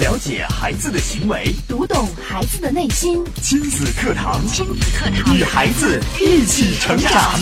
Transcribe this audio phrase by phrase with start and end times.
[0.00, 3.22] 了解孩子的行为，读懂孩子的内心。
[3.42, 7.38] 亲子课堂，亲子课堂，与孩子一起成长。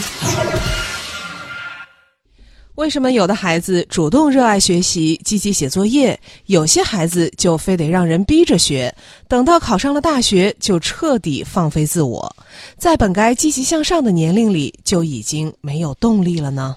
[2.74, 8.92] 为什么有的孩子主动热爱学习、积极写作业，有些孩子就非得让人逼着学，
[9.28, 12.34] 等到考上了大学就彻底放飞自我，
[12.76, 16.74] 在本该积极向上的年龄里就已经没有动力了呢？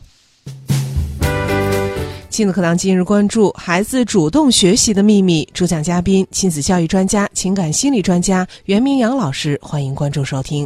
[2.32, 10.66] 亲子课堂今日关注孩子主动学习的秘密，主讲嘉宾亲子教育专家、情感心理专家袁明阳老师，欢迎关注收听。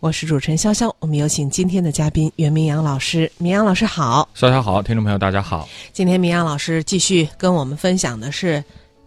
[0.00, 3.30] 我是主持人潇潇，我们有请今天的嘉宾袁明阳老师。
[3.38, 5.68] 明阳老师好，潇潇好，听众朋友大家好。
[5.92, 8.64] 今天明阳老师继续跟我们分享的是，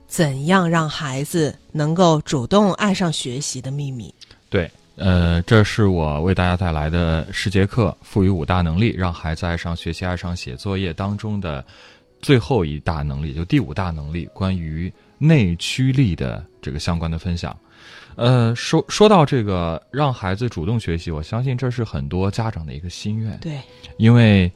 [0.10, 4.14] 怎样让孩子能够主动爱上学习的秘密。
[4.50, 11.64] 对，呃，这是我为大家带来的十节课，赋予五大能力，让孩子爱上学习、爱上写作业当中的
[12.22, 17.56] 最后一大能力，就第五大能力，关于内驱力的这个相关的分享。
[18.16, 23.38] 呃，说说到这个让孩子主动学习，我相信这是很多家长的一个心愿。
[23.38, 23.60] 对，
[23.98, 24.52] 因为，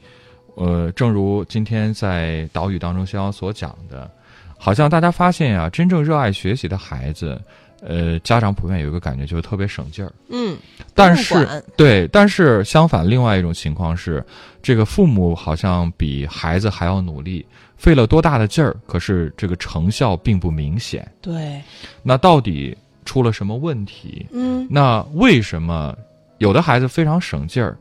[0.56, 4.10] 呃，正如今天在导语当中逍遥所讲的，
[4.58, 7.40] 好像大家发现啊，真正热爱学习的孩子，
[7.82, 10.12] 呃，家长普遍有一个感觉就是特别省劲儿。
[10.28, 10.56] 嗯，
[10.94, 14.24] 但是对，但是相反，另外一种情况是，
[14.62, 17.44] 这个父母好像比孩子还要努力，
[17.76, 21.06] 费了多大的劲儿，可是这个成效并不明显。
[21.20, 21.60] 对，
[22.02, 22.74] 那到底
[23.04, 24.26] 出了什么问题？
[24.32, 25.94] 嗯，那为什么
[26.38, 27.76] 有的孩子非常省劲儿，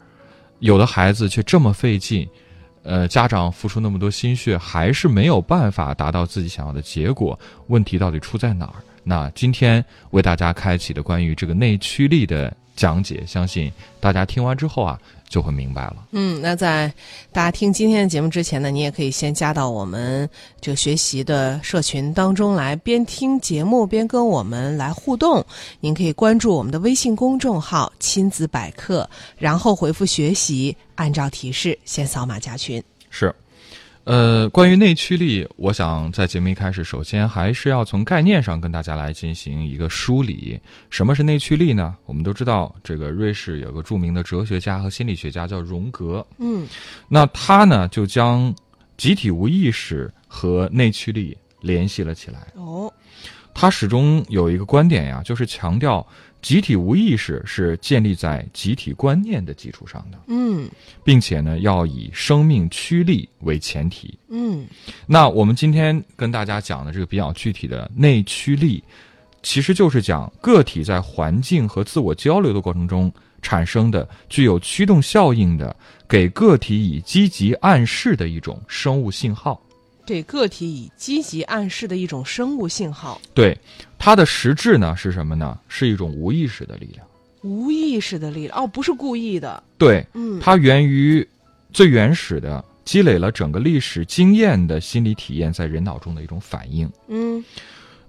[0.60, 2.28] 有的孩子却这么费劲？
[2.84, 7.38] 呃，家长付出那么多心血，还是没有办法达到自己想要的结果？
[7.68, 8.76] 问题到底出在哪儿？
[9.04, 15.00] 那今天为大家开启的关于这个内驱力的讲解，相信大家听完之后啊，
[15.34, 15.96] 就会明白了。
[16.12, 16.94] 嗯，那在
[17.32, 20.30] 大家听今天的节目之前呢，你也可以先加到我们
[20.62, 25.44] 这个学习的社群当中来，边听节目边跟我们来互动。
[25.80, 32.84] 您可以关注我们的微信公众号“亲子百科”，然后回复“学习”，按照提示先扫码加群。
[33.10, 33.34] 是，
[34.06, 40.60] 呃，关于内驱力，我想在节目一开始，首先还是要从概念上跟大家来进行一个梳理。
[40.90, 41.96] 什么是内驱力呢？
[42.06, 46.68] 我们都知道，这个瑞士有个著名的哲学家和心理学家叫荣格，嗯
[47.08, 48.54] 那他呢就将
[48.98, 52.48] 集体无意识和内驱力联系了起来。
[52.56, 52.92] 哦，
[53.54, 56.06] 他始终有一个观点呀，就是强调
[56.44, 60.70] 集体无意识是建立在集体观念的基础上的，嗯
[61.02, 64.14] 并且呢要以生命驱力为前提。
[64.28, 64.68] 嗯
[65.08, 68.84] 那我们今天跟大家讲的这个比较具体的内驱力，
[69.42, 73.12] 其实就是讲个体在环境和自我交流的过程中
[73.42, 75.74] 产生的具有驱动效应的，
[76.10, 79.60] 给个体以积极暗示的一种生物信号。
[80.06, 83.58] 给个体以积极暗示的一种生物信号，对，
[83.98, 85.58] 它的实质呢是什么呢？
[85.68, 87.06] 是一种无意识的力量。
[87.42, 89.62] 无意识的力量哦，不是故意的。
[89.78, 91.28] 对，嗯，它源于
[91.72, 96.90] 最原始的积累了整个历史经验的心理体验在人脑中的一种反应。
[97.08, 97.44] 嗯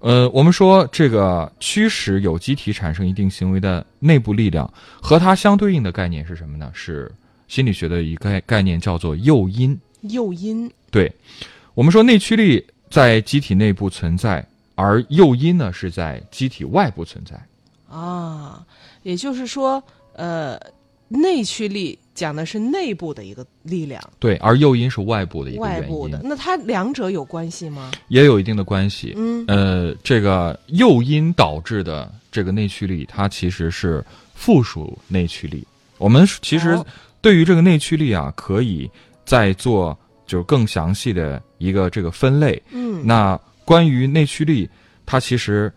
[0.01, 6.71] 呃，我们说这个驱使有机体产生一定行为的内部力量，和它相对应的概念是什么呢？
[6.75, 7.11] 是
[7.49, 9.79] 心理学的一个概概念，叫做诱因。
[10.03, 10.71] 诱因。
[10.91, 11.11] 对，
[11.75, 14.47] 我们说内驱力在机体内部存在，
[14.77, 17.35] 而诱因呢是在机体外部存在。
[17.95, 18.65] 啊，
[19.03, 19.83] 也就是说，
[20.15, 20.59] 呃，
[21.09, 27.91] 内驱力讲的是内部的一个力量，对，而诱因是外部的一个原外部的，那它两者有关系吗？
[28.09, 29.13] 也有一定的关系。
[29.17, 34.05] 嗯呃，这个诱因导致的这个内驱力，它其实是
[34.35, 35.67] 附属内驱力。
[35.99, 36.87] 我们其实哦
[37.21, 38.91] 对于这个内驱力啊，可以
[39.25, 39.97] 再做
[40.27, 42.61] 就是更详细的一个这个分类。
[42.71, 44.69] 嗯那关于内驱力，
[45.07, 45.73] 它其实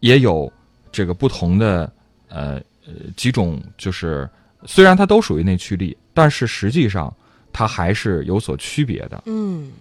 [0.00, 0.52] 也有
[0.92, 1.90] 这个不同的
[2.28, 4.28] 呃呃几种，就是
[4.66, 7.14] 虽然它都属于内驱力，但是实际上
[7.52, 9.22] 它还是有所区别的。
[9.26, 9.72] 嗯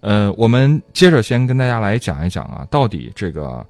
[0.00, 3.66] 呃，我们接着先跟大家来讲一讲啊，到底这个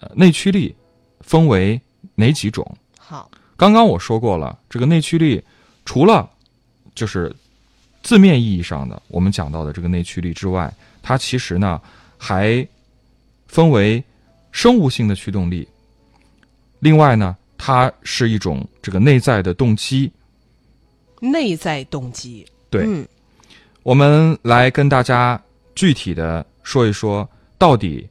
[0.00, 0.74] 呃内驱力
[1.20, 1.80] 分为
[2.14, 2.66] 哪几种？
[2.98, 5.40] 好，刚刚我说过了，这个内驱力
[5.84, 6.28] 除了
[6.94, 7.32] 就是
[8.06, 10.72] 字面意义上的我们讲到的这个内驱力之外，
[11.02, 11.82] 它其实呢
[12.16, 12.64] 还
[13.48, 14.00] 分为
[14.52, 15.66] 生物性的驱动力，
[16.78, 20.08] 另外呢，它是一种这个内在的动机。
[21.18, 22.46] 内在动机。
[22.70, 23.04] 对，嗯
[23.82, 25.42] 我们来跟大家
[25.74, 27.28] 具体的说一说，
[27.58, 28.08] 到底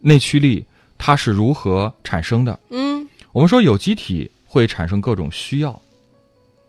[0.00, 0.64] 内驱力
[0.96, 2.58] 它是如何产生的。
[2.70, 5.78] 嗯，我们说有机体会产生各种需要，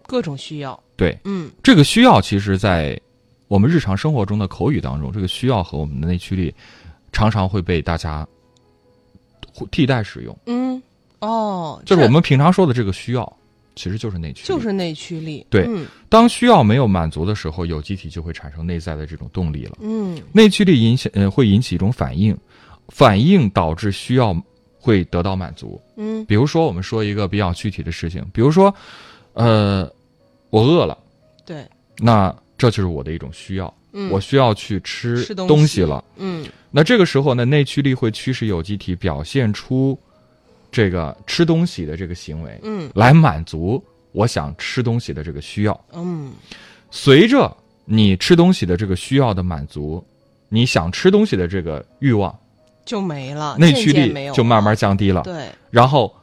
[0.05, 2.99] 各种需要，对，嗯这个需要其实，在
[3.47, 6.53] 我们日常生活中的口语当中，这个需要和我们的内驱力
[7.13, 8.27] 常常会被大家
[9.71, 10.37] 替代使用。
[10.47, 10.81] 嗯，
[11.19, 13.37] 哦，就是我们平常说的这个需要，
[13.75, 14.47] 其实就是内驱力。
[14.47, 19.77] 就是内驱力，对嗯当需要没有满足的时候，有机体就会产生内在的这种动力了。
[19.81, 22.37] 嗯内驱力引起呃会引起一种反应，
[22.89, 24.35] 反应导致需要
[24.79, 25.79] 会得到满足。
[25.95, 28.73] 嗯比如说，我们说一个比较具体的事情，比如说，
[29.33, 29.91] 呃，
[30.49, 30.97] 我饿了，
[31.45, 31.65] 对，
[31.97, 36.03] 那这就是我的一种需要，嗯我需要去吃吃东东西了。
[36.17, 39.97] 嗯那这个时候呢，内驱力会驱使有机体表现出
[40.71, 45.85] 这个吃东西的这个行为，嗯来满足我想吃东西的这个需要。
[45.93, 46.31] 嗯
[46.91, 47.55] 随着
[47.85, 50.05] 你吃东西的这个需要的满足，
[50.49, 52.37] 你想吃东西的这个欲望，
[52.85, 55.23] 就没了，内驱力就慢慢了降低了。
[55.23, 56.13] 对，然后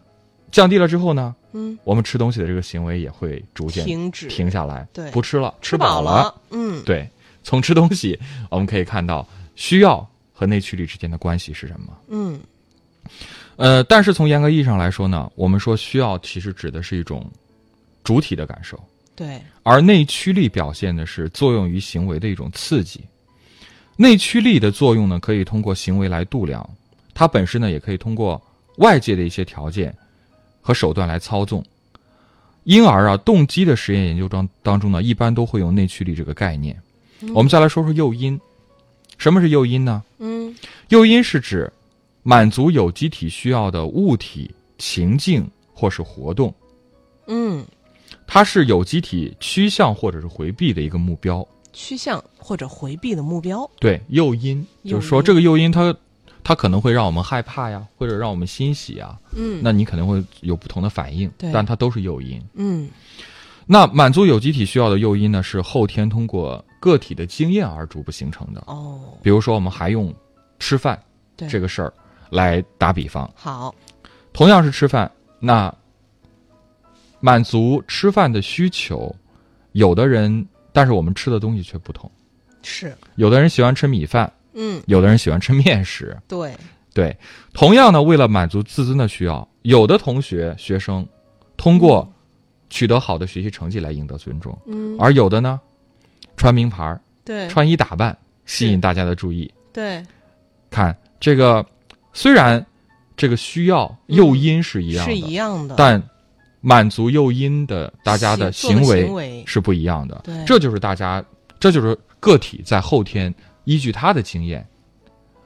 [0.54, 4.28] 降低了之后呢，嗯，我们吃东西的这个行为也会逐渐停止。
[4.28, 5.10] 停下来，对。
[5.10, 6.80] 不吃了，吃饱了，嗯。
[6.84, 7.08] 对，
[7.42, 8.16] 从吃东西
[8.50, 11.92] 我们可以看到需要和内驱力之间的关系是什么。
[12.06, 12.38] 嗯。
[13.56, 17.28] 呃，但是从严格意义上来说呢，我们说需要其实指的是一种
[18.04, 18.80] 主体的感受，
[19.16, 23.00] 对，而内驱力表现的是作用于行为的一种刺激。
[23.96, 26.64] 内驱力的作用呢，可以通过行为来度量，
[27.12, 28.40] 它本身呢也可以通过
[28.76, 29.92] 外界的一些条件
[30.64, 31.62] 和手段来操纵。
[32.64, 36.74] 因而啊，动机的实验研究当当中呢，一般都会用内驱力这个概念。
[37.34, 38.40] 我们再来说说诱因，
[39.18, 40.02] 什么是诱因呢？
[40.18, 40.56] 嗯
[40.88, 41.70] 诱因是指
[42.22, 46.54] 满足有机体需要的物体、情境或是活动，
[47.26, 47.62] 嗯，
[48.26, 51.46] 它是有机体趋向或者是回避的一个目标。
[51.74, 55.94] 趋向或者回避的目标，对，诱因就是说这个诱因它
[56.44, 59.60] 它可能会让我们害怕呀，或者让我们欣喜啊，嗯。
[59.62, 61.50] 那你可能会有不同的反应，对。
[61.50, 62.40] 但它都是诱因。
[62.52, 62.88] 嗯。
[63.66, 68.62] 那满足有机体需要的诱因呢，是后天通过个体的经验而逐步形成的。
[68.66, 70.14] 哦，比如说，我们还用
[70.58, 71.02] 吃饭
[71.34, 71.48] 对。
[71.48, 71.90] 这个事儿
[72.28, 73.74] 来打比方，好，
[74.34, 75.74] 同样是吃饭，那
[77.20, 79.14] 满足吃饭的需求，
[79.72, 82.10] 有的人，但是我们吃的东西却不同。
[82.62, 84.82] 是，有的人喜欢吃米饭，嗯。
[84.86, 86.16] 有的人喜欢吃面食。
[86.26, 86.54] 对，
[86.92, 87.16] 对，
[87.52, 91.06] 同样呢，为了满足自尊的需要，有的同学学生
[91.56, 92.10] 通过
[92.70, 94.96] 取得好的学习成绩来赢得尊重，嗯。
[94.98, 95.60] 而有的呢，
[96.36, 97.46] 穿名牌儿、对。
[97.48, 98.16] 穿衣打扮
[98.46, 99.52] 吸引大家的注意。
[99.72, 100.02] 对，
[100.70, 101.64] 看这个，
[102.12, 102.64] 虽然
[103.16, 106.02] 这个需要诱因是一样的，是一样的，但
[106.60, 110.20] 满足诱因的大家的行为行为是不一样的。
[110.24, 110.34] 对。
[110.46, 111.24] 这就是大家，
[111.60, 114.66] 这就是个体在后天依据他的经验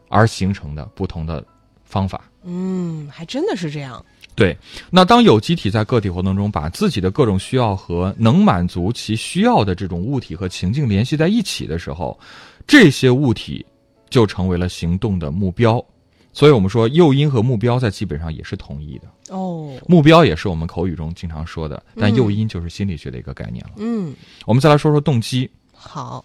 [0.09, 1.45] 而形成的不同的
[1.85, 2.25] 方法。
[2.43, 4.03] 嗯，还真的是这样，
[4.35, 4.57] 对，
[4.91, 12.19] 那当有机体在个体活动中把自己的各种需要和能满足其需要的这种物体和情境联系在一起的时候，
[12.67, 13.67] 这些物体
[14.09, 15.85] 就成为了行动的目标。
[16.33, 19.09] 所以我们说，诱因和目标在基本上也是同一的。
[19.31, 23.73] 哦，目标也是我们口语中经常说的，但嗯诱因就是心理学的一个概念了。
[23.79, 24.15] 嗯，
[24.47, 25.51] 我们再来说说动机。
[25.73, 26.25] 好，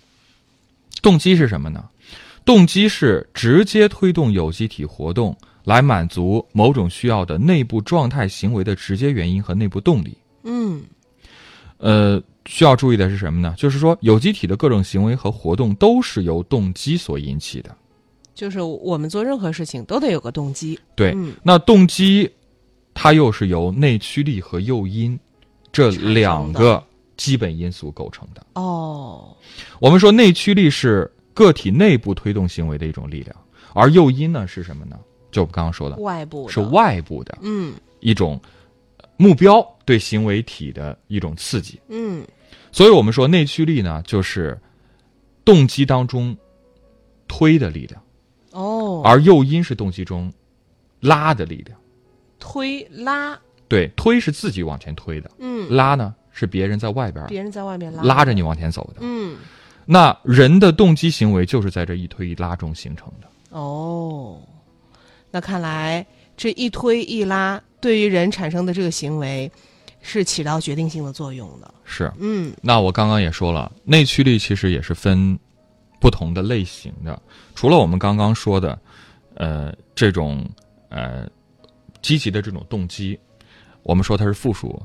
[1.04, 1.88] 动机是什么呢？
[2.44, 10.18] 动机是直接推动有机体活动来满足某种需要的内部状态行为的直接原因和内部动力。
[10.44, 10.82] 嗯
[11.78, 13.54] 呃，需要注意的是什么呢？
[13.58, 17.76] 就是说，有机体的各种行为和活动都是由动机所引起的。
[18.34, 22.30] 就是我们做任何事情都得有个动机，对，嗯那动机
[22.94, 25.18] 它又是由内驱力和诱因
[25.72, 26.84] 这两个
[27.24, 28.46] 基本因素构成的。
[28.56, 29.34] 哦，
[29.80, 33.34] 我们说内驱力是个体内部推动行为的一种力量，
[33.74, 35.00] 而诱因呢是什么呢？
[35.32, 38.38] 就我们刚刚说的，外部是，外部的嗯一种
[39.16, 41.80] 目标对行为体的一种刺激。
[41.88, 42.28] 嗯
[42.74, 44.60] 所以我们说内驱力呢，就是
[45.46, 46.36] 动机当中
[47.26, 48.04] 推的力量，
[48.52, 50.30] 哦，而诱因是动机中
[51.00, 51.80] 拉的力量。
[52.38, 53.40] 推拉，
[53.70, 59.02] 对，推是自己往前推的，嗯，拉呢是别人在外边别人在外面拉拉着你，往前走的。
[59.02, 59.38] 嗯，
[59.86, 63.28] 那人的动机行为就是在这一推一拉中形成的。
[63.50, 64.42] 哦，
[65.32, 69.50] 那看来这一推一拉对于人产生的这个行为
[70.02, 75.38] 是起到决定性的作用的，是，嗯那我刚刚也说了，内驱力其实也是分
[76.02, 77.22] 不同的类型的。
[77.54, 78.78] 除了我们刚刚说的，
[79.36, 80.44] 呃，这种
[80.90, 81.30] 呃
[82.02, 83.18] 积极的这种动机，
[83.84, 84.82] 我们说它是附属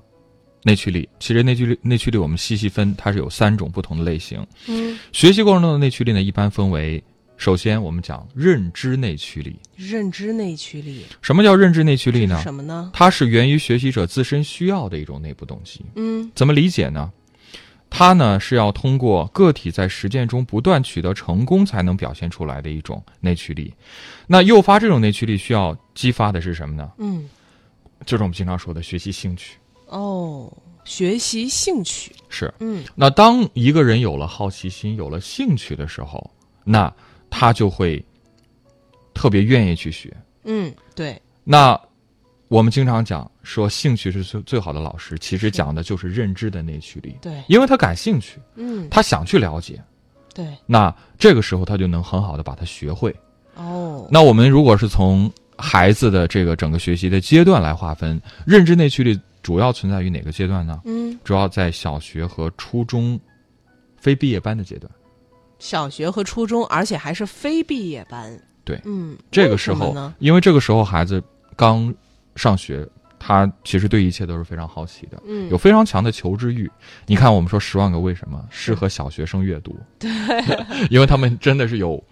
[0.69, 1.09] 内驱力。
[1.19, 4.47] 其实内驱力内驱力我们细细分，它是有三种不同的类型。
[4.67, 7.03] 嗯，学习过程中的内驱力呢，一般分为，
[7.39, 9.59] 首先我们讲认知内驱力。
[9.75, 12.39] 认知内驱力什么叫认知内驱力呢？
[12.43, 12.91] 什么呢？
[12.93, 15.81] 它是源于学习者自身需要的一种内部动机。
[15.95, 17.11] 嗯怎么理解呢？
[17.91, 23.73] 它呢是要通过个体在实践中不断取得成功才能表现出来的一种内驱力。
[24.27, 26.91] 那诱发这种内驱力需要激发的是什么呢？
[26.99, 27.27] 嗯，
[28.05, 29.57] 就是我们经常说的学习兴趣。
[29.89, 30.53] 哦，
[30.85, 32.85] 学习兴趣，是，嗯。
[32.95, 36.31] 那当一个人有了好奇心、有了兴趣的时候，
[36.65, 36.93] 那
[37.31, 38.03] 他就会
[39.13, 40.15] 特别愿意去学。
[40.45, 41.79] 嗯，对，那
[42.49, 47.17] 我们经常讲说，兴趣是最最好的老师，其实讲的就是认知的内驱力。
[47.21, 49.83] 对，因为他感兴趣，嗯，他想去了解，
[50.35, 53.15] 对，那这个时候他就能很好的把它学会。
[53.57, 60.81] 哦，那我们如果是从孩子的这个整个学习的阶段来划分，认知内驱力主要存在于哪个阶段呢？
[60.85, 63.19] 嗯，主要在小学和初中
[63.97, 64.91] 非毕业班的阶段。
[65.59, 68.41] 小学和初中，而且还是非毕业班。
[68.65, 71.23] 对嗯，这个时候呢，因为这个时候孩子
[71.57, 71.93] 刚
[72.37, 72.87] 上学，
[73.19, 76.71] 他其实对一切都是非常好奇的，嗯有非常强的求知欲。
[77.07, 80.11] 你看，我们说《十万个为什么》适合小学生阅读，对，
[80.91, 82.03] 因为他们真的是有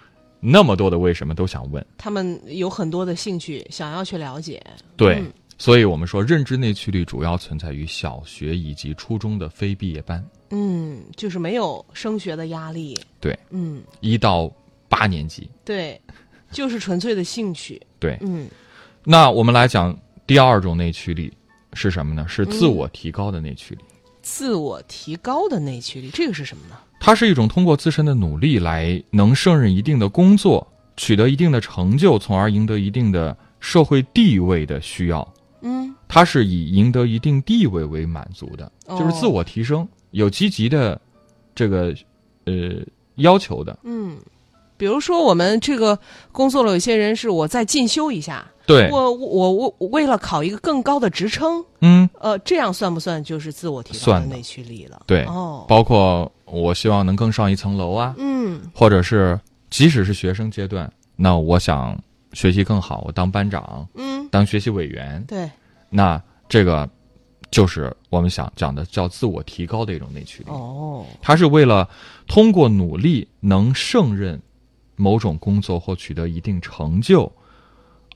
[0.40, 1.84] 那么多的为什么都想问。
[1.98, 4.60] 他们有很多的兴趣，想要去了解。
[4.96, 12.98] 对，嗯所以我们说认知内驱力主要存在于小学以及初中的非毕业班，嗯，就是没有升学的压力。
[13.20, 14.52] 对，嗯，一到
[14.88, 15.48] 八年级。
[15.64, 16.00] 对，
[16.50, 17.80] 就是纯粹的兴趣。
[17.98, 18.48] 对，嗯，
[19.02, 21.32] 那我们来讲第二种内驱力
[21.72, 22.26] 是什么呢？
[22.28, 23.80] 是自我提高的内驱力。
[24.20, 26.76] 自我提高的内驱力，这个是什么呢？
[27.00, 35.26] 它是一种通过自身的努力来能胜任一定的工作，取得一定的成就，从而赢得一定的社会地位的需要。
[35.60, 38.98] 嗯，它是以赢得一定地位为满足的，哦。
[38.98, 41.00] 就是自我提升，有积极的
[41.54, 41.94] 这个
[42.44, 42.54] 呃
[43.16, 43.78] 要求的。
[43.82, 44.16] 嗯，
[44.76, 45.98] 比如说我们这个
[46.32, 54.36] 工作了，有些人是我再进修一下，对，我我我我为了考一个更高的职称，嗯，呃，这样算不算就是自我提升的。
[54.36, 55.02] 内驱力了？
[55.06, 55.24] 对。
[55.24, 58.60] 哦，包括我希望能更上一层楼啊，嗯。
[58.74, 59.38] 或者是
[59.70, 61.98] 即使是学生阶段，那我想
[62.32, 65.50] 学习更好，我当班长，嗯，当学习委员，对，
[65.90, 66.88] 那这个
[67.50, 70.50] 就是我们想讲的叫自我提高的一种内驱力。
[70.50, 71.88] 哦，它是为了
[72.26, 74.40] 通过努力能胜任
[74.96, 77.30] 某种工作或取得一定成就，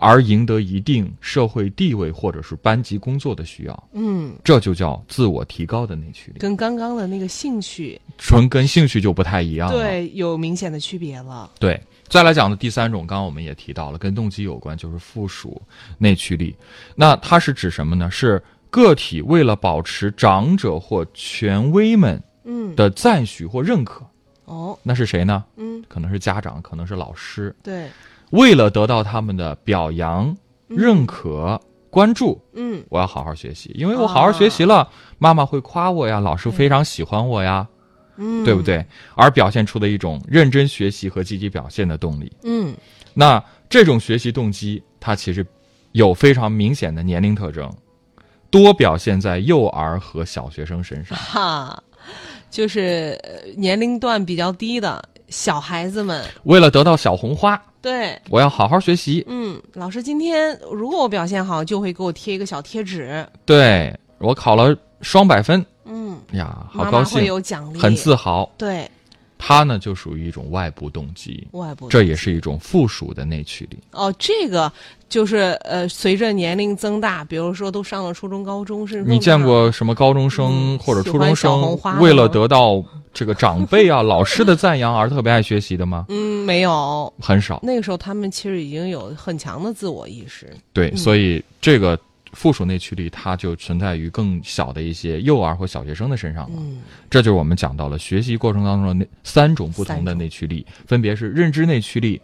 [0.01, 6.39] 而赢得一定社会地位或者是班级工作的需要，嗯，这就叫自我提高的内驱力。
[6.39, 9.79] 跟刚刚的那个兴趣，纯跟兴趣就不太一样了。
[9.79, 11.51] 对，有明显的区别了。
[11.61, 11.79] 对，
[12.09, 15.61] 再来讲的第三种，刚刚我们也提到了，跟动机有关，就是附属
[15.99, 16.57] 内驱力。
[16.97, 18.11] 那它是指什么呢？
[18.11, 24.03] 是个体为了保持长者或权威们嗯，的赞许或认可。
[24.47, 25.45] 哦，那是谁呢？
[25.57, 27.89] 嗯，可能是家长，可能是老师，对，
[28.31, 30.37] 为了得到他们的表扬、
[30.69, 31.61] 认可、
[31.91, 37.67] 关注，嗯，我要好好学习，因为我好好学习了，妈妈会夸我呀，老师非常喜欢我呀，
[38.17, 38.63] 嗯，对不？
[38.63, 38.85] 对？
[39.15, 42.33] 而表现出的一种认真学习和积极表现的动力。
[42.45, 42.75] 嗯，
[43.15, 45.45] 那这种学习动机，它其实
[45.93, 47.69] 有非常明显的年龄特征，
[48.51, 51.19] 多表现在幼儿和小学生身上。
[51.19, 51.83] 哈，
[52.49, 59.25] 就是呃年龄段比较低的小孩子们，为了得到小红花，对，我要好好学习。
[59.29, 65.65] 嗯，老师今天如果我表现好，就会给我贴一个小贴纸，对我考了双百分。
[65.87, 68.49] 嗯，呀，好妈妈会高兴，有奖励，很自豪。
[68.57, 68.89] 对，
[69.43, 73.79] 它呢，就属于一种外部动机，外部这也是一种附属的内驱力。
[73.93, 74.71] 哦，这个
[75.09, 86.05] 就是呃，随着年龄增大，比如说都上了初中、高中，甚至你见过什么高中生嗯或者初中生为了得到这个长辈啊、老师的赞扬而特别爱学习的吗？
[86.11, 87.13] 嗯，没有。
[87.19, 87.59] 很少。
[87.63, 90.55] 那个时候他们其实已经有很强的自我意识。
[90.73, 91.99] 对，所以这个
[92.33, 96.57] 附属内驱力它就存在于更小的一些幼儿或小学生的身上了。
[96.59, 102.21] 嗯这就是我们讲到了学习过程当中的那三种不同的内驱力，分别是认知内驱力、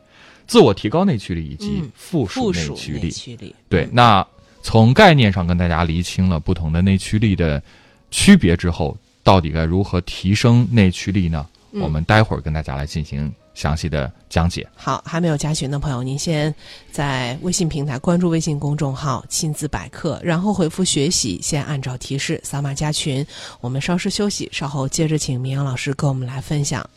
[0.46, 3.54] 自我提高内驱力以及嗯附属内驱力。
[3.68, 4.26] 对，那
[4.62, 7.62] 从概念上跟大家厘清了不同的内驱力的
[8.10, 11.46] 区别之后，到底该如何提升内驱力呢？
[11.72, 14.64] 嗯我们待会儿跟大家来进行详细的讲解。
[14.76, 16.54] 好，还没有加群的朋友，您先
[16.92, 23.26] 在微信平台关注微信公众号“亲子百科”，然后回复“学习”，先按照提示扫码加群。
[23.60, 26.88] 我们稍事休息，稍后接着请明阳老师跟我们来分享。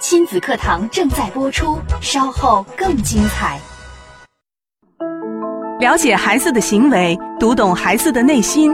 [0.00, 3.60] 亲子课堂正在播出，稍后更精彩。
[5.80, 8.72] 了解孩子的行为，读懂孩子的内心。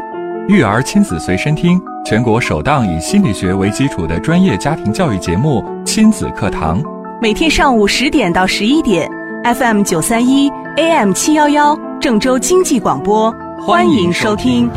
[0.48, 6.80] 育儿亲子随身听，全国首档以心理学为基础的专业家庭教育节目《亲子课堂》。
[7.20, 9.10] 每天上午十点到十一点
[9.42, 14.70] ，FM 九三一，AM 七幺幺，郑州经济广播，欢迎收听。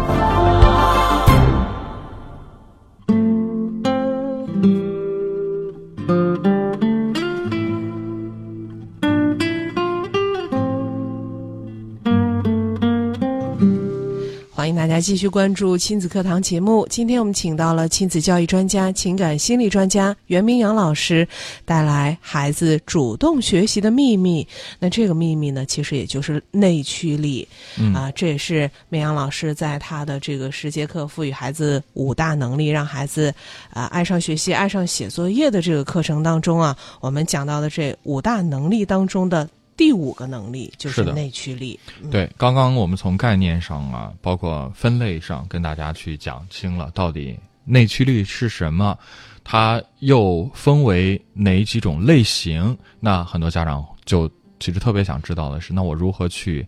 [15.00, 16.86] 来继续关注亲子课堂节目。
[16.90, 21.26] 今天我们请到了亲子教育专家、情感心理专家袁明阳老师，
[21.64, 24.46] 带来孩子主动学习的秘密。
[24.78, 27.48] 那这个秘密呢，其实也就是内驱力。
[27.78, 33.34] 嗯啊，这也是明阳老师在他的这个十节课赋予孩子五大能力，让孩子
[33.70, 39.48] 啊爱上学习、爱上写作业的这个课程当中啊，我们讲到的这五大能力当中的
[39.80, 41.80] 第五个能力就是内驱力。
[42.04, 49.00] 嗯对，刚刚我们从概念上啊，包括分类上，跟大家去讲清了到底内驱力是什么，
[49.42, 52.78] 它又分为哪几种类型。
[53.00, 56.68] 那很多家长就其实特别想知道的是，那我如何去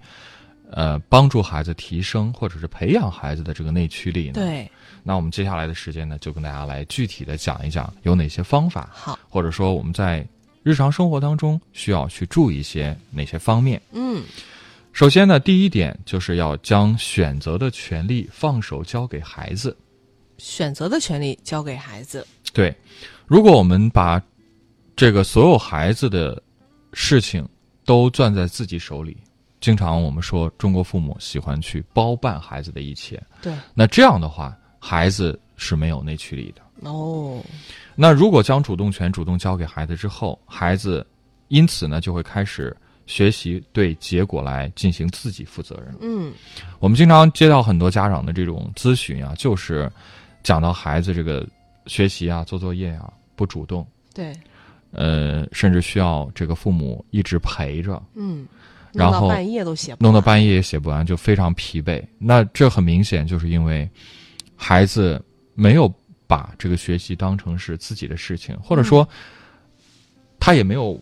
[0.72, 4.36] 呃帮助孩子提升或者是培养孩子的这个内驱力呢？。
[4.36, 4.72] 对，
[5.04, 10.26] 那我们接下来的时间呢，就跟大家来具体的讲一讲有哪些方法，好，或者说我们在
[10.64, 13.82] 日常生活当中需要去注意一些哪些方面。
[13.92, 14.24] 嗯，
[14.94, 19.76] 首先呢，第一点就是要将选择的权利放手交给孩子。
[20.38, 22.26] 选择的权利交给孩子。
[22.54, 22.76] 对，
[23.28, 24.22] 如果我们把
[24.96, 26.42] 这个所有孩子的
[26.94, 27.48] 事情
[27.86, 29.16] 都攥在自己手里，
[29.60, 36.90] 经常我们说中国父母喜欢去包办孩子的一切，对，那这样的话，孩子是没有内驱力的。
[36.90, 37.40] 哦，
[37.96, 41.06] 那如果将主动权主动交给孩子之后，孩子
[41.50, 42.76] 因此呢就会开始
[43.06, 45.96] 学习对结果来进行自己负责任。
[46.02, 46.34] 嗯，
[46.80, 49.90] 我们经常接到很多家长的这种咨询啊，就是
[50.42, 51.48] 讲到孩子这个
[51.86, 54.34] 学习啊、做作业啊不主动，对，
[54.92, 58.48] 呃，甚至需要这个父母一直陪着，嗯，
[58.94, 62.04] 然后弄到半夜都写不弄到半夜也写不完，就非常疲惫。
[62.18, 63.88] 那这很明显就是因为
[64.56, 65.92] 孩子没有
[66.28, 69.08] 把这个学习当成是自己的事情，或者说
[70.40, 71.00] 他也没有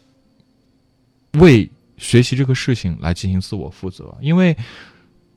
[1.33, 4.55] 为学习这个事情来进行自我负责，因为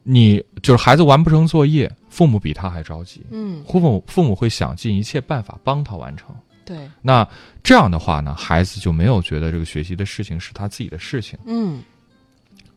[0.02, 6.34] 你就是孩子完不成作业，父母比他还着急，嗯，父母父母会想尽一切办法帮他完成。
[6.64, 7.28] 对，那
[7.62, 11.38] 这样的话呢，孩子就没有觉得这个学习的事情是他自己的事情。
[11.44, 11.82] 嗯，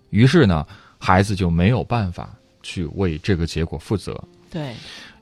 [0.10, 0.66] 于是呢，
[0.98, 4.20] 孩子就没有办法去为这个结果负责。
[4.50, 4.74] 对，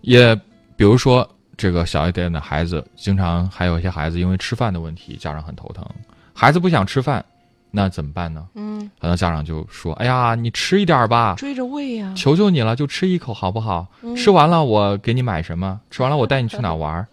[0.02, 0.40] 也
[0.76, 5.86] 比如说，这个小一点的孩子，经常还有一些孩子因为吃饭的问题，家长很头疼。
[6.34, 7.24] 孩子不想吃饭，
[7.70, 8.48] 那怎么办呢？
[8.56, 13.88] 嗯，很多家长就说：“哎呀，你吃一点儿吧，追着喂呀、求求你了，就吃一口好不好？
[14.02, 15.80] 嗯吃完了我给你买什么？
[15.92, 17.08] 吃完了我带你去哪玩儿？”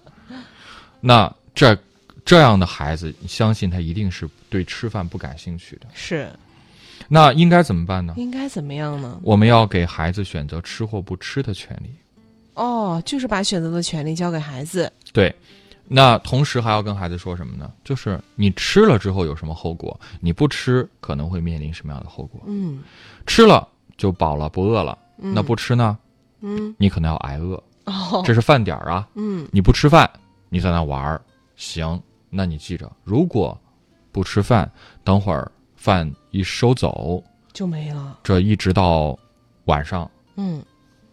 [1.00, 1.76] 那这
[2.24, 5.86] 这样的孩子，相信他一定是对吃饭不感兴趣的。
[5.92, 6.28] 是
[7.08, 8.14] 那应该怎么办呢？
[8.16, 9.18] 应该怎么样呢？
[9.22, 11.90] 我们要给孩子选择吃或不吃的权利。
[12.60, 14.92] 哦，就是把选择的权利交给孩子。
[15.12, 15.34] 对，
[15.88, 17.70] 那同时还要跟孩子说什么呢？
[17.82, 22.40] 就是你吃了之后有什么后果，你不吃可能会面临什么样的后果？
[22.46, 22.82] 嗯
[23.26, 25.96] 吃了就饱了不饿了，嗯那不吃呢，
[26.40, 27.62] 嗯你可能要挨饿。
[27.86, 30.08] 哦，这是饭点儿啊，嗯你不吃饭，
[30.50, 31.20] 你在那玩儿，
[31.56, 33.58] 行，那你记着，如果
[34.12, 34.70] 不吃饭，
[35.02, 38.18] 等会儿饭一收走，就没了。
[38.22, 39.18] 这一直到
[39.64, 40.62] 晚上，嗯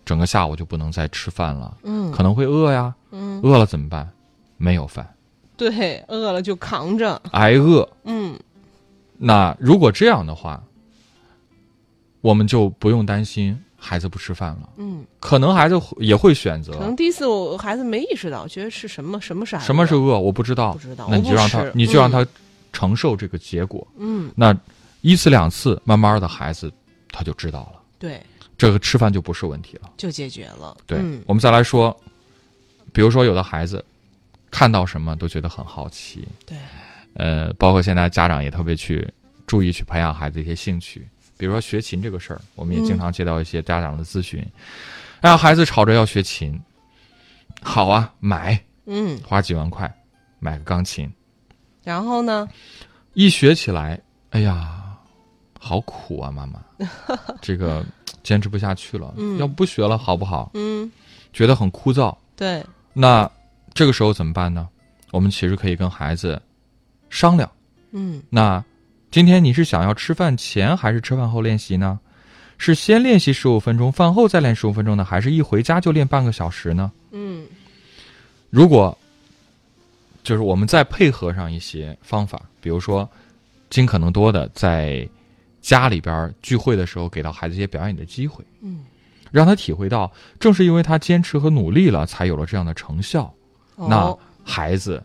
[0.08, 2.10] 整个下午就不能再吃饭了，嗯。
[2.12, 4.10] 可能会饿呀，嗯，饿了怎么办？
[4.56, 5.08] 没有饭，
[5.56, 7.22] 对，饿了就扛着。
[7.32, 7.88] 挨饿。
[8.06, 8.40] 嗯。
[9.18, 10.64] 那如果这样的话，
[12.22, 14.70] 我们就不用担心孩子不吃饭了。
[14.78, 22.12] 嗯，可能孩子也会选择可能第一次我孩子没意识到，觉得是什么什么是什么是饿，我不知道，不知道那你就让他，你就让嗯。
[22.12, 22.28] 他
[22.72, 23.86] 承受这个结果。
[23.98, 24.56] 嗯，那
[25.02, 26.72] 一次两次，慢慢的孩子
[27.12, 28.22] 他就知道了，对，
[28.58, 29.92] 这个吃饭就不是问题了。
[29.98, 30.76] 就解决了。
[30.86, 31.22] 对，嗯。
[31.28, 31.96] 我们再来说，
[32.92, 33.84] 比如说有的孩子
[34.50, 36.58] 看到什么都觉得很好奇，对，
[37.14, 39.08] 呃，包括现在家长也特别去
[39.46, 44.44] 注意去培养孩子一些兴趣，比如说学琴这个事儿，我们也经常接到一些家长的咨询，
[45.22, 46.60] 哎呀，孩子吵着要学琴，
[47.62, 49.94] 好啊，买，嗯，花几万块
[50.40, 51.12] 买个钢琴，
[51.84, 52.48] 然后呢？
[53.14, 54.87] 一学起来，哎呀，
[55.60, 56.62] 好苦啊，妈妈，
[57.42, 57.86] 这个
[58.24, 60.52] 坚持不下去了，嗯要不学了好不好？
[60.54, 60.90] 嗯，
[61.34, 63.30] 觉得很枯燥，对，那
[63.74, 64.68] 这个时候怎么办呢？
[65.12, 66.42] 我们其实可以跟孩子
[67.10, 67.50] 商量。
[67.92, 68.64] 嗯那
[69.10, 72.00] 今天你是想要吃饭前还是吃饭后练习呢？
[72.58, 76.92] 是先练习十五分钟，饭后再练十五分钟呢，还是一回家就练半个小时呢？
[77.12, 77.46] 嗯
[78.50, 78.98] 如果
[80.24, 83.08] 就是我们再配合上一些方法，比如说
[83.70, 85.08] 尽可能多的在
[85.62, 88.86] 家里边聚会的时候给到孩子一些表演的机会，嗯，
[89.32, 93.34] 让他体会到，正是因为他坚持和努力了，才有了这样的成效。
[93.76, 95.04] 那哦，孩子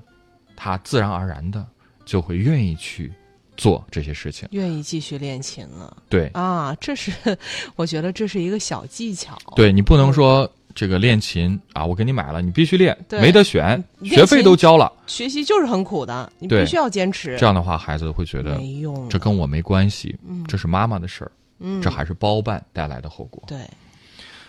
[0.57, 1.67] 他自然而然的
[2.05, 3.13] 就会愿意去
[3.57, 4.49] 做这些事情。
[4.53, 6.75] 愿意继续练琴了对，啊！
[6.81, 7.13] 这是
[7.77, 9.37] 我觉得这是一个小技巧。
[9.55, 14.93] 对你不能说这个练琴啊，我给你买了，你必须练，没得选，学费都交了。
[15.07, 17.37] 学习就是很苦的，你必须要坚持。
[17.39, 23.43] 这样的话，孩子会觉得没用，这跟我没关系，嗯这是妈妈的事儿，嗯，这还是包办带来的后果。
[23.47, 23.59] 对，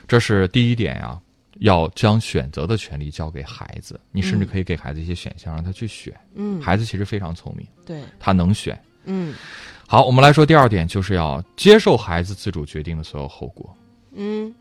[0.08, 1.20] 这是第一点呀、
[1.60, 4.00] 要将选择的权利交给孩子。
[4.12, 6.14] 你甚至可以给孩子一些选项，让他去选。
[6.36, 8.80] 嗯，孩子其实非常聪明，对，他能选。
[9.06, 9.34] 嗯
[9.86, 13.76] 好，我们来说第二点，就是要接受孩子自主决定的所有后果。
[14.16, 14.54] 嗯，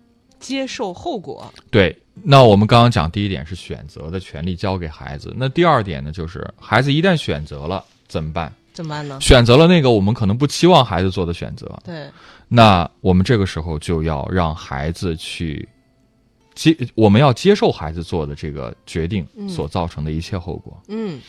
[0.42, 1.50] 接受后果。
[1.70, 8.52] 对，那我们刚刚讲第一点是选择的权利交给孩子，那第二点呢，就是孩子一旦选择了怎么办？
[8.74, 9.18] 怎么办呢？
[9.20, 12.10] 选择了那个我们可能不期望孩子做的选择，对，
[12.48, 15.66] 那我们这个时候就要让孩子去
[16.54, 20.78] 接，我们要接受孩子做的这个决定所造成的一切后果。
[20.88, 21.20] 嗯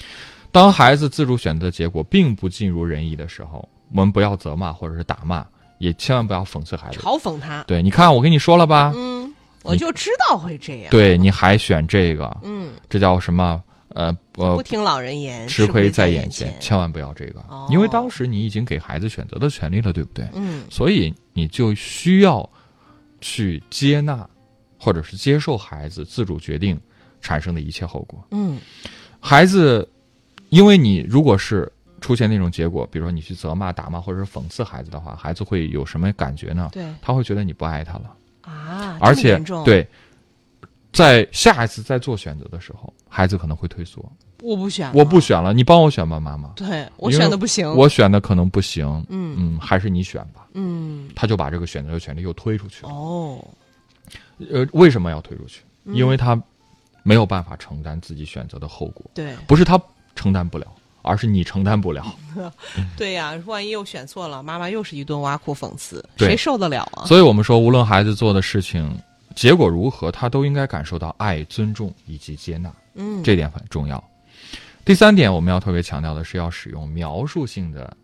[0.52, 5.44] 当孩子自主选择的结果并不尽如人意的时候，我们不要责骂或者是打骂，
[5.84, 7.00] 也千万不要讽刺孩子。
[7.00, 7.64] 嘲讽他。
[7.64, 10.90] 对，你看我跟你说了吧，嗯，我就知道会这样。
[10.90, 13.62] 对，你还选这个，嗯，这叫什么？
[13.90, 14.06] 呃
[14.38, 20.28] 呃不，听老人言，吃亏在眼眼前，千万不要这个，哦因为当时你已经给孩子选择的权利了，对不对？
[20.34, 22.50] 嗯所以你就需要
[23.22, 24.28] 去接纳，
[24.80, 26.80] 或者是接受孩子自主决定
[27.22, 28.26] 产生的一切后果。
[28.32, 28.58] 嗯
[29.20, 29.88] 孩子，
[30.50, 31.72] 因为你如果是
[32.04, 36.70] 出现那种结果，比如说你去责骂、打骂或者是讽刺孩子的话，孩子会有什么感觉呢？
[36.74, 36.86] 对。
[37.02, 39.88] 他会觉得你不爱他了，啊，而且对，
[40.92, 44.04] 在下一次再做选择的时候，孩子可能会退缩，
[44.42, 46.50] 我不选，我不选了，你帮我选吧，妈妈。
[46.58, 49.36] 对我选的不行，我选的可能不行，嗯。
[49.40, 50.46] 嗯，还是你选吧。
[50.54, 51.10] 嗯。
[51.16, 52.92] 他就把这个选择的权利又推出去了。
[52.92, 53.44] 哦，
[54.52, 55.62] 呃，为什么要推出去？
[55.86, 55.96] 嗯。
[55.96, 56.38] 因为他
[57.02, 59.34] 没有办法承担自己选择的后果，对。
[59.48, 59.82] 不是他
[60.16, 60.68] 承担不了，
[61.04, 62.04] 而是你承担不了。
[62.98, 67.06] 对呀，万一又选错了，妈妈又是一顿挖苦讽刺，谁受得了啊？
[67.06, 68.98] 所以我们说，无论孩子做的事情
[69.36, 74.04] 结果如何，他都应该感受到爱、尊重以及接纳，嗯，这点很重要。
[74.84, 77.96] 第三点，我们要特别强调的是要使用描述性的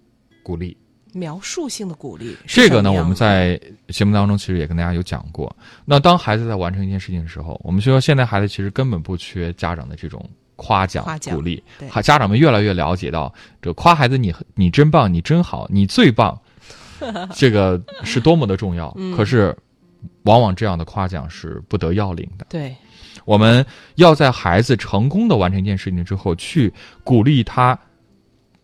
[0.43, 0.77] 鼓励。
[1.11, 5.53] 描述性的鼓励是这个呢，我们在节目当中其实也跟大家有讲过。
[5.83, 10.23] 那当孩子在完成一件事情的时候，我们就说现在孩子其实根本不缺家长的这种
[10.59, 11.87] 夸奖、夸奖鼓励对。
[11.87, 16.39] 哈，家长们越来越了解到，这夸孩子你你真棒，你真好，你最棒，
[17.33, 18.93] 这个是多么的重要。
[18.97, 19.55] 嗯可是，
[20.23, 22.45] 往往这样的夸奖是不得要领的。
[22.49, 22.75] 对
[23.25, 27.77] 我们要在孩子成功的完成一件事情之后，去鼓励他，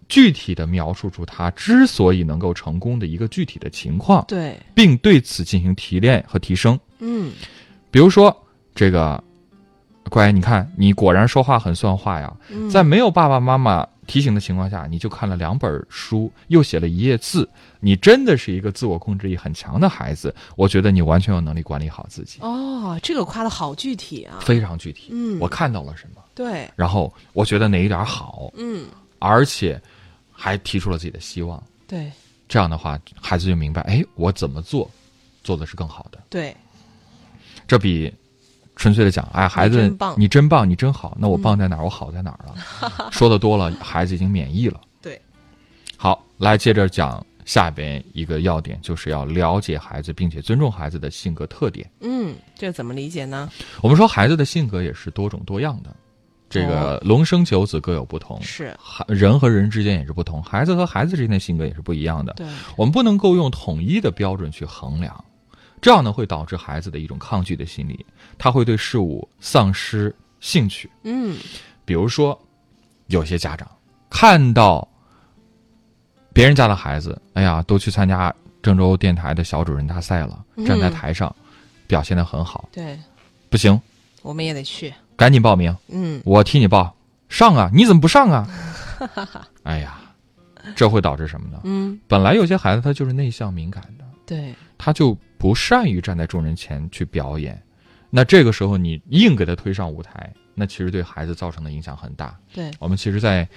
[0.09, 6.77] 具体的描述出他之所以能够成功的一个具体的情况，对，并对此进行提炼和提升。
[6.99, 7.31] 嗯
[7.91, 8.35] 比如说，
[8.73, 9.23] 这个
[10.09, 20.33] 乖，你看你果然说话很算话呀，嗯在没有爸爸妈妈提醒的情况下，你就看了两本书，又写了一页字，你真的是一个自我控制力很强的孩子。
[20.55, 25.09] 我觉得你完全有能力管理好自己，哦，这个夸的好具体啊，非常具体。
[25.11, 28.85] 嗯我看到了什么，对，然后我觉得哪一点好，嗯
[29.19, 29.81] 而且
[30.31, 31.61] 还提出了自己的希望。
[31.87, 32.11] 对
[32.47, 34.89] 这样的话，孩子就明白，哎，我怎么做，
[35.43, 36.19] 做的是更好的。
[36.29, 36.55] 对，
[37.67, 38.13] 这比
[38.75, 39.81] 纯粹的讲，哎，孩子
[40.17, 41.83] 你真棒，你真好，那我棒在哪儿？
[41.83, 43.09] 我好在哪儿了？
[43.11, 44.81] 说的多了，孩子已经免疫了。
[45.01, 45.19] 对，
[45.97, 51.89] 好，来接着讲下边一个要点，就是要了解孩子，并且尊重孩子的性格特点。
[52.01, 53.49] 嗯，这怎么理解呢？
[53.81, 55.95] 我们说孩子的性格也是多种多样的，
[56.49, 58.75] 这个龙生九子各有不同，是
[59.07, 62.33] 人和人之间也是不同，孩子和孩子之间的性格也是不一样的。
[62.33, 65.23] 对，我们不能够用统一的标准去衡量，
[65.81, 68.05] 这样呢会导致孩子的一种抗拒的心理，
[68.37, 70.89] 他会对事物丧失兴趣。
[71.03, 71.37] 嗯。
[71.85, 72.39] 比如说，
[73.07, 73.69] 有些家长
[74.09, 74.87] 看到
[76.33, 78.33] 别人家的孩子，哎呀，都去参加
[78.63, 81.33] 郑州电台的小主人大赛了，嗯站在台上，
[81.85, 82.99] 表现的很好，对，
[83.51, 83.79] 不行，
[84.23, 86.19] 我们也得去，赶紧报名，嗯。
[86.25, 86.95] 我替你报，
[87.29, 87.69] 上啊！
[87.71, 88.49] 你怎么不上啊？
[89.61, 89.99] 哎呀，
[90.75, 91.59] 这会导致什么呢？
[91.65, 97.61] 嗯，本来有些孩子他就是内向敏感的，对，他就不善于站在众人前去表演。
[98.09, 102.37] 那这个时候你硬给他推上舞台，那其实对孩子造成的影响很大。
[102.53, 103.47] 对，我们其实在，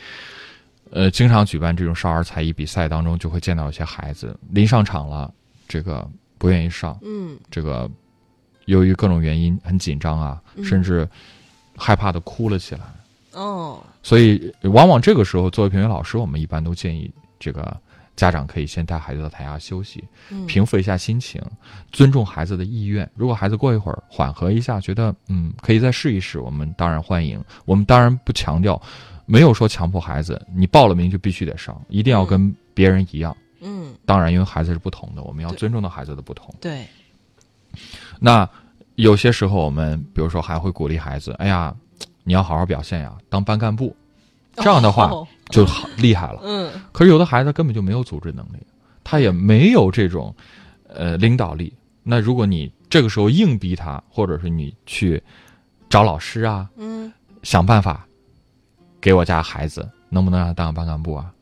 [0.90, 5.32] 呃经常举办这种少儿才艺比赛当中，就会见到一些孩子临上场了，
[5.68, 7.88] 这个不愿意上，嗯这个
[8.64, 11.08] 由于各种原因很紧张啊，嗯甚至
[11.76, 12.80] 害怕的哭了起来。
[13.34, 17.80] 哦，所以，往往这个时候，作为评委老师，我们一般都建议这个
[18.18, 21.40] 家长可以先带孩子到台下休息，嗯平复一下心情，
[21.92, 23.08] 尊重孩子的意愿。
[23.14, 27.40] 如果孩子过一会儿缓和一下，觉得嗯可以再试一试，我们当然欢迎。
[27.64, 28.80] 我们当然不强调，
[29.24, 33.36] 没有说强迫孩子你报了名就必须得上，一定要跟别人一样。
[33.60, 36.52] 嗯，当然，因为孩子是不同的，我们要尊重到孩子的不同。
[36.60, 36.84] 对，
[38.18, 38.48] 那
[38.96, 41.72] 有些时候，我们比如说还会鼓励孩子：“哎呀，
[42.24, 43.94] 你要好好表现呀，当班干部。”
[44.60, 46.40] 这样的话哦就好厉害了。
[46.44, 48.58] 嗯可是有的孩子根本就没有组织能力，
[49.04, 50.34] 他也没有这种
[50.88, 51.72] 呃领导力。
[52.02, 55.22] 那如果你这个时候硬逼他，或者是你去
[55.88, 58.06] 找老师啊，嗯想办法
[59.00, 61.32] 给我家孩子能不能让他当个班干部啊？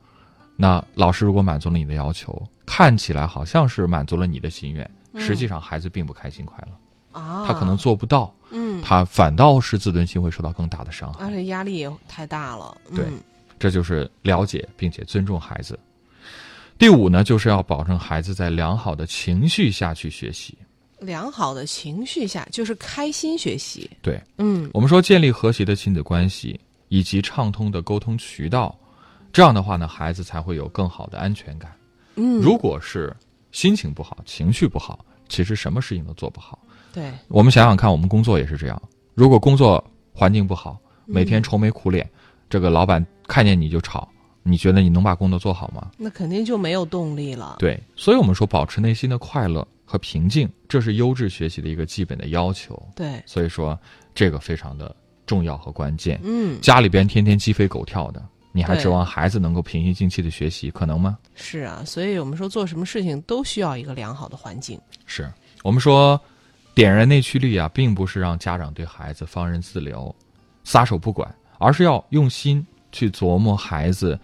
[0.57, 11.31] 那老师如果满足了你的要求，看起来好像是满足了你的心愿，实际上孩子并不开心快乐，啊，他可能做不到，嗯，他反倒是自尊心会受到更大的伤害而。
[11.31, 12.77] 且压力也太大了。
[12.95, 13.21] 对嗯
[13.59, 15.79] 这就是了解并且尊重孩子。
[16.79, 20.57] 第五呢，就是要保证孩子在良好的情绪下去学习。
[20.99, 23.91] 良好的情绪下，就是开心学习。
[24.01, 28.75] 对嗯我们说，建立和谐的亲子关系以及畅通的沟通渠道，
[29.33, 31.71] 这样的话呢，孩子才会有更好的安全感。
[32.15, 33.15] 嗯，如果是
[33.53, 36.59] 心情不好、情绪不好，其实什么事情都做不好。
[36.93, 38.83] 对我们想想看，我们工作也是这样。
[39.15, 39.83] 如果工作
[40.15, 42.09] 环境不好，每天愁眉苦脸，
[42.49, 44.09] 这个老板看见你就吵，
[44.43, 45.91] 你觉得你能把工作做好吗？
[45.97, 47.57] 那肯定就没有动力了。
[47.59, 52.81] 对，所以我们说，保持内心的快乐和平静，这是优质学习的一个基本的要求。
[52.95, 53.79] 对，所以说，
[54.15, 54.95] 这个非常的
[55.27, 56.21] 重要和关键。
[56.23, 61.19] 嗯，家里边天天鸡飞狗跳的，你还指望孩子能够平心静气的学习，可能吗？
[61.35, 64.81] 是啊，所以我们说做什么事情都需要一个良好的环境。
[65.05, 65.29] 是
[65.65, 66.21] 我们说，
[66.75, 70.15] 点燃内驱力啊，并不是让家长对孩子放任自流、
[70.63, 72.65] 撒手不管，而是要用心
[72.97, 74.19] 去琢磨孩子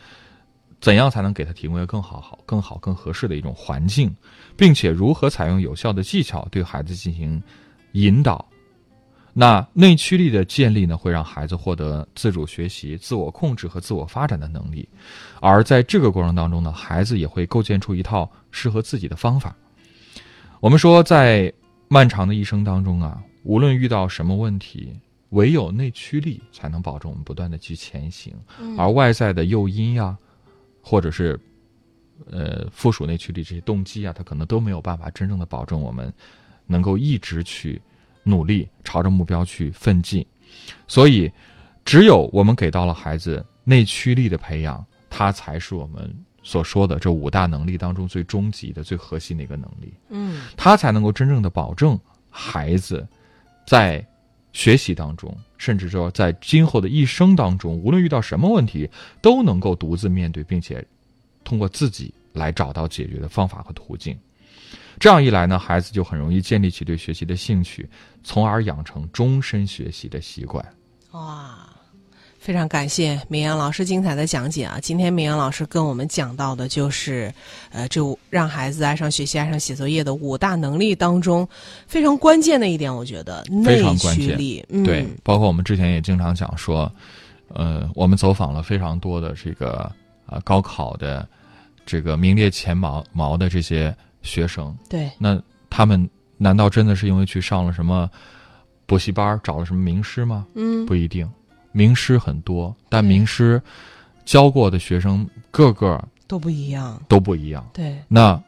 [0.80, 4.14] 怎样才能给他提供一个更好、好、更好、更合适的一种环境，
[4.56, 7.40] 并且如何采用有效的技巧对孩子进行
[7.92, 8.48] 引导。
[9.34, 14.88] 那内驱力的建立呢，会让孩子获得自主学习、自我控制和自我发展的能力，
[15.40, 19.54] 而在这个过程当中呢，孩子也会构建出一套适合自己的方法。
[20.60, 21.52] 我们说，在
[21.88, 24.92] 漫长的一生当中啊，无论遇到什么问题，
[25.32, 28.34] 唯有内驱力才能保证我们不断的去前行，
[28.78, 30.16] 而外在的诱因呀、
[30.82, 31.38] 或者是
[32.30, 36.12] 呃附属内驱力这些动机啊，它可能都没有办法真正的保证我们
[36.66, 37.80] 能够一直去
[38.22, 40.24] 努力朝着目标去奋进。
[40.86, 41.32] 所以，
[41.82, 49.94] 只有我们给到了孩子内驱力的培养，它才是我们所说的这五大能力当中最终极的、最核心的一个能力。
[50.10, 53.08] 嗯它才能够真正的保证孩子
[53.66, 54.06] 在
[54.52, 58.88] 学习当中，甚至说在今后的一生当中，无论遇到什么问题，
[59.20, 60.84] 都能够独自面对，并且
[61.42, 64.18] 通过自己来找到解决的方法和途径。
[65.00, 67.88] 这样一来呢，孩子就很容易建立起对学习的兴趣，
[68.22, 70.64] 从而养成终身学习的习惯。
[71.12, 71.61] 哇，
[72.42, 74.76] 非常感谢明阳老师精彩的讲解啊！
[74.82, 77.32] 今天明阳老师跟我们讲到的就是，
[77.70, 81.48] 呃，这五让孩子爱上学习、爱上写作业的五大能力当中
[81.86, 84.64] 非常关键的一点，我觉得非内常关键驱力。
[84.70, 86.90] 嗯，对，包括我们之前也经常讲说，
[87.46, 89.88] 呃，我们走访了非常多的这个
[90.26, 91.24] 啊、高考的
[91.86, 98.10] 这个名列前茅茅的这些学生，对那他们难道真的是因为去上了什么
[98.84, 100.44] 补习班儿，找了什么名师吗？
[100.56, 101.30] 嗯，不一定，
[101.72, 103.60] 名师很多，但名师
[104.24, 107.02] 教过的学生个个都不一样。
[107.08, 107.68] 都不一样。
[107.72, 108.40] 对，那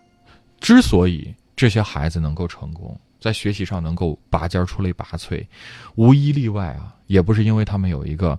[0.60, 5.44] 之所以这些孩子能够成功，在学习上能够拔尖儿出类拔萃，
[5.96, 8.38] 无一例外啊，也不是因为他们有一个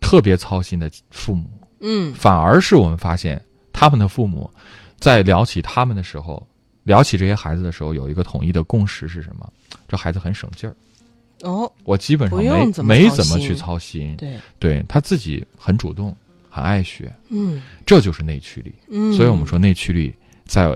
[0.00, 1.48] 特别操心的父母，
[1.80, 3.40] 嗯，反而是我们发现
[3.72, 4.50] 他们的父母
[4.98, 6.46] 在聊起他们的时候，
[6.84, 9.50] 聊起这些孩子的时候，有一个统一的共识是什么？
[9.86, 10.74] 这孩子很省劲儿，
[11.42, 16.14] 哦，我基本上没怎没怎么去操心，对，对他自己很主动，
[16.48, 17.62] 很爱学，嗯。
[17.86, 18.72] 这就是内驱力。
[18.88, 20.68] 嗯，所以我们说内驱力在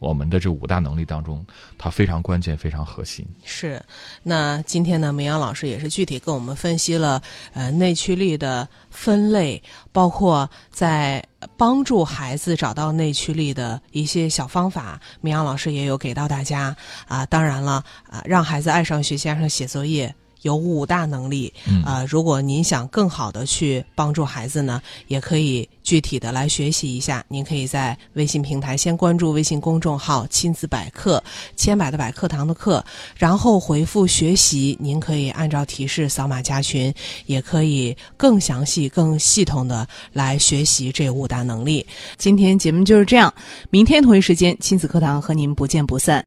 [0.00, 1.46] 我们的这五大能力当中，
[1.78, 3.24] 它非常关键，非常核心。
[3.44, 3.80] 是，
[4.24, 11.24] 那今天呢，明阳老师也是具体跟我们分析了呃内驱力的分类，包括在
[11.56, 16.74] 帮助孩子找到内驱力的一些小方法，明阳老师也有给到大家
[17.06, 20.12] 啊、当然了啊、让孩子爱上学习，爱上写作业。
[20.42, 27.24] 有五大能力，嗯啊、如果您想更好的去帮助孩子呢，也可以具体的来学习一下。
[27.26, 31.20] 您可以在微信平台先关注微信公众号“亲子百科”，
[31.58, 32.84] 千百的百课堂的课，
[33.16, 36.94] 然后回复“学习”，您可以按照提示扫码加群，
[37.26, 41.84] 也可以更详细、更系统的来学习这五大能力。
[42.16, 43.34] 今天节目就是这样，
[43.70, 46.18] 明天同一时间亲子课堂和您不见不散。